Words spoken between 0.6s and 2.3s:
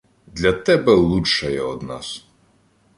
тебе лучшая од нас.